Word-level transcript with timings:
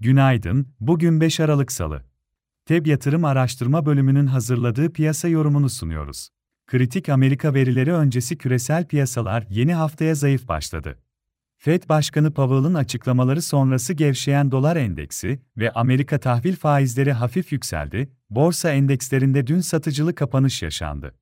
Günaydın, 0.00 0.68
bugün 0.80 1.20
5 1.20 1.40
Aralık 1.40 1.72
Salı. 1.72 2.02
TEB 2.66 2.86
Yatırım 2.86 3.24
Araştırma 3.24 3.86
Bölümünün 3.86 4.26
hazırladığı 4.26 4.92
piyasa 4.92 5.28
yorumunu 5.28 5.70
sunuyoruz. 5.70 6.28
Kritik 6.66 7.08
Amerika 7.08 7.54
verileri 7.54 7.92
öncesi 7.92 8.38
küresel 8.38 8.86
piyasalar 8.86 9.46
yeni 9.50 9.74
haftaya 9.74 10.14
zayıf 10.14 10.48
başladı. 10.48 10.98
Fed 11.56 11.88
Başkanı 11.88 12.34
Powell'ın 12.34 12.74
açıklamaları 12.74 13.42
sonrası 13.42 13.92
gevşeyen 13.92 14.50
dolar 14.50 14.76
endeksi 14.76 15.42
ve 15.56 15.70
Amerika 15.70 16.18
tahvil 16.18 16.56
faizleri 16.56 17.12
hafif 17.12 17.52
yükseldi, 17.52 18.12
borsa 18.30 18.70
endekslerinde 18.70 19.46
dün 19.46 19.60
satıcılı 19.60 20.14
kapanış 20.14 20.62
yaşandı. 20.62 21.14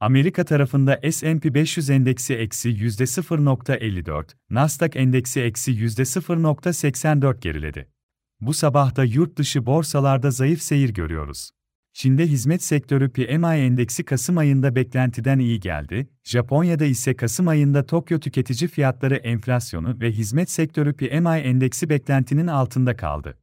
Amerika 0.00 0.44
tarafında 0.44 1.00
S&P 1.10 1.54
500 1.54 1.90
endeksi 1.90 2.34
eksi 2.34 2.68
%0.54, 2.70 4.24
Nasdaq 4.50 4.90
endeksi 4.94 5.40
eksi 5.40 5.72
%0.84 5.72 7.40
geriledi. 7.40 7.97
Bu 8.40 8.54
sabah 8.54 8.96
da 8.96 9.04
yurt 9.04 9.38
dışı 9.38 9.66
borsalarda 9.66 10.30
zayıf 10.30 10.62
seyir 10.62 10.90
görüyoruz. 10.90 11.50
Çin'de 11.92 12.26
hizmet 12.26 12.62
sektörü 12.62 13.10
PMI 13.12 13.46
endeksi 13.46 14.04
Kasım 14.04 14.38
ayında 14.38 14.74
beklentiden 14.74 15.38
iyi 15.38 15.60
geldi, 15.60 16.08
Japonya'da 16.24 16.84
ise 16.84 17.16
Kasım 17.16 17.48
ayında 17.48 17.86
Tokyo 17.86 18.20
tüketici 18.20 18.68
fiyatları 18.68 19.16
enflasyonu 19.16 20.00
ve 20.00 20.12
hizmet 20.12 20.50
sektörü 20.50 20.92
PMI 20.92 21.38
endeksi 21.38 21.88
beklentinin 21.88 22.46
altında 22.46 22.96
kaldı. 22.96 23.38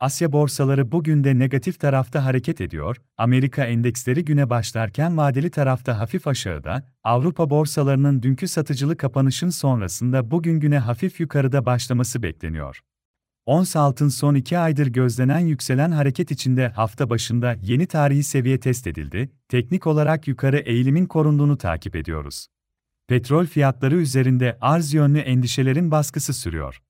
Asya 0.00 0.32
borsaları 0.32 0.92
bugün 0.92 1.24
de 1.24 1.38
negatif 1.38 1.80
tarafta 1.80 2.24
hareket 2.24 2.60
ediyor, 2.60 2.96
Amerika 3.16 3.64
endeksleri 3.64 4.24
güne 4.24 4.50
başlarken 4.50 5.16
vadeli 5.16 5.50
tarafta 5.50 5.98
hafif 5.98 6.26
aşağıda, 6.26 6.88
Avrupa 7.04 7.50
borsalarının 7.50 8.22
dünkü 8.22 8.48
satıcılı 8.48 8.96
kapanışın 8.96 9.50
sonrasında 9.50 10.30
bugün 10.30 10.60
güne 10.60 10.78
hafif 10.78 11.20
yukarıda 11.20 11.66
başlaması 11.66 12.22
bekleniyor. 12.22 12.80
Ons 13.46 13.76
altın 13.76 14.08
son 14.08 14.34
iki 14.34 14.58
aydır 14.58 14.86
gözlenen 14.86 15.38
yükselen 15.38 15.90
hareket 15.90 16.30
içinde 16.30 16.68
hafta 16.68 17.10
başında 17.10 17.56
yeni 17.62 17.86
tarihi 17.86 18.22
seviye 18.22 18.60
test 18.60 18.86
edildi, 18.86 19.32
teknik 19.48 19.86
olarak 19.86 20.28
yukarı 20.28 20.58
eğilimin 20.58 21.06
korunduğunu 21.06 21.58
takip 21.58 21.96
ediyoruz. 21.96 22.46
Petrol 23.08 23.46
fiyatları 23.46 23.96
üzerinde 23.96 24.58
arz 24.60 24.94
yönlü 24.94 25.18
endişelerin 25.18 25.90
baskısı 25.90 26.34
sürüyor. 26.34 26.82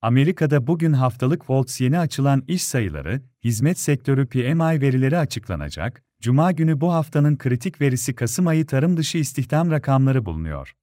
Amerika'da 0.00 0.66
bugün 0.66 0.92
haftalık 0.92 1.50
Volts 1.50 1.80
yeni 1.80 1.98
açılan 1.98 2.44
iş 2.48 2.64
sayıları, 2.64 3.22
hizmet 3.44 3.78
sektörü 3.78 4.26
PMI 4.26 4.80
verileri 4.80 5.18
açıklanacak, 5.18 6.02
Cuma 6.20 6.52
günü 6.52 6.80
bu 6.80 6.92
haftanın 6.92 7.36
kritik 7.36 7.80
verisi 7.80 8.14
Kasım 8.14 8.46
ayı 8.46 8.66
tarım 8.66 8.96
dışı 8.96 9.18
istihdam 9.18 9.70
rakamları 9.70 10.26
bulunuyor. 10.26 10.74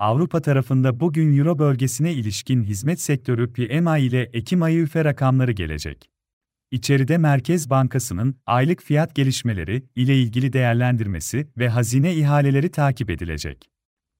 Avrupa 0.00 0.42
tarafında 0.42 1.00
bugün 1.00 1.38
Euro 1.38 1.58
bölgesine 1.58 2.12
ilişkin 2.12 2.64
hizmet 2.64 3.00
sektörü 3.00 3.52
PMI 3.52 4.00
ile 4.00 4.22
Ekim 4.22 4.62
ayı 4.62 4.82
üfe 4.82 5.04
rakamları 5.04 5.52
gelecek. 5.52 6.10
İçeride 6.70 7.18
Merkez 7.18 7.70
Bankası'nın 7.70 8.36
aylık 8.46 8.82
fiyat 8.82 9.14
gelişmeleri 9.14 9.84
ile 9.96 10.18
ilgili 10.18 10.52
değerlendirmesi 10.52 11.48
ve 11.58 11.68
hazine 11.68 12.14
ihaleleri 12.14 12.70
takip 12.70 13.10
edilecek. 13.10 13.70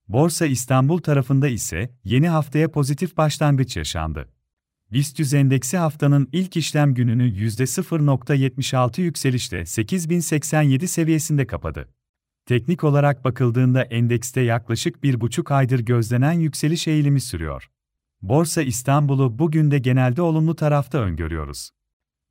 Borsa 0.08 0.46
İstanbul 0.46 0.98
tarafında 0.98 1.48
ise 1.48 1.90
yeni 2.04 2.28
haftaya 2.28 2.70
pozitif 2.70 3.16
başlangıç 3.16 3.76
yaşandı. 3.76 4.28
BIST 4.92 5.18
100 5.18 5.34
endeksi 5.34 5.76
haftanın 5.76 6.28
ilk 6.32 6.56
işlem 6.56 6.94
gününü 6.94 7.32
%0.76 7.32 9.00
yükselişle 9.00 9.66
8087 9.66 10.88
seviyesinde 10.88 11.46
kapadı. 11.46 11.88
Teknik 12.50 12.84
olarak 12.84 13.24
bakıldığında 13.24 13.82
endekste 13.82 14.40
yaklaşık 14.40 15.02
bir 15.02 15.20
buçuk 15.20 15.50
aydır 15.50 15.80
gözlenen 15.80 16.32
yükseliş 16.32 16.88
eğilimi 16.88 17.20
sürüyor. 17.20 17.70
Borsa 18.22 18.62
İstanbul'u 18.62 19.38
bugün 19.38 19.70
de 19.70 19.78
genelde 19.78 20.22
olumlu 20.22 20.56
tarafta 20.56 20.98
öngörüyoruz. 20.98 21.70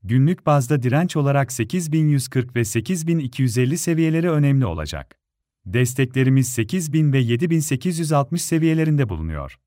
Günlük 0.04 0.46
bazda 0.46 0.84
direnç 0.84 1.16
olarak 1.16 1.52
8140 1.52 2.56
ve 2.56 2.66
8250 2.66 3.78
seviyeleri 3.78 4.30
önemli 4.32 4.66
olacak. 4.66 5.20
Desteklerimiz 5.66 6.50
8000 6.50 7.14
ve 7.14 7.20
7860 7.20 8.42
seviyelerinde 8.42 9.10
bulunuyor. 9.10 9.60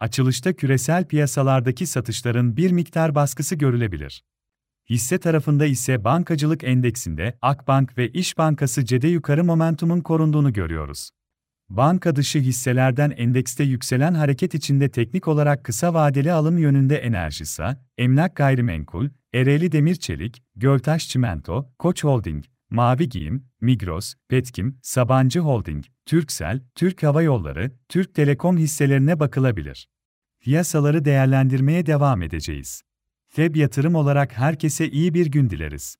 Açılışta 0.00 0.52
küresel 0.52 1.04
piyasalardaki 1.04 1.86
satışların 1.86 2.56
bir 2.56 2.72
miktar 2.72 3.14
baskısı 3.14 3.54
görülebilir. 3.54 4.24
Hisse 4.90 5.18
tarafında 5.18 5.66
ise 5.66 6.04
bankacılık 6.04 6.64
endeksinde 6.64 7.38
Akbank 7.42 7.98
ve 7.98 8.08
İş 8.08 8.38
Bankası 8.38 8.84
cede 8.84 9.08
yukarı 9.08 9.44
momentumun 9.44 10.00
korunduğunu 10.00 10.52
görüyoruz. 10.52 11.10
Banka 11.68 12.16
dışı 12.16 12.38
hisselerden 12.38 13.10
endekste 13.10 13.64
yükselen 13.64 14.14
hareket 14.14 14.54
içinde 14.54 14.90
teknik 14.90 15.28
olarak 15.28 15.64
kısa 15.64 15.94
vadeli 15.94 16.32
alım 16.32 16.58
yönünde 16.58 16.96
Enerjisa, 16.96 17.84
Emlak 17.98 18.36
Gayrimenkul, 18.36 19.08
Ereğli 19.34 19.72
Demir 19.72 19.94
Çelik, 19.94 20.42
Göltaş 20.56 21.08
Çimento, 21.08 21.72
Koç 21.78 22.04
Holding, 22.04 22.44
Mavi 22.70 23.08
Giyim, 23.08 23.44
Migros, 23.60 24.14
Petkim, 24.28 24.78
Sabancı 24.82 25.40
Holding, 25.40 25.84
Türksel, 26.06 26.60
Türk 26.74 27.02
Hava 27.02 27.22
Yolları, 27.22 27.72
Türk 27.88 28.14
Telekom 28.14 28.58
hisselerine 28.58 29.20
bakılabilir. 29.20 29.88
Piyasaları 30.40 31.04
değerlendirmeye 31.04 31.86
devam 31.86 32.22
edeceğiz. 32.22 32.82
FEB 33.38 33.56
yatırım 33.56 33.94
olarak 33.94 34.32
herkese 34.32 34.90
iyi 34.90 35.14
bir 35.14 35.26
gün 35.26 35.50
dileriz. 35.50 35.98